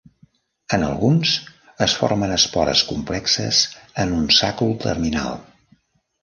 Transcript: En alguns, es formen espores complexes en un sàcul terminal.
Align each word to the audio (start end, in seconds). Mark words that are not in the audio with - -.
En 0.77 0.85
alguns, 0.85 1.33
es 1.87 1.93
formen 2.03 2.33
espores 2.37 2.81
complexes 2.93 3.61
en 4.05 4.17
un 4.23 4.25
sàcul 4.39 4.75
terminal. 4.87 5.39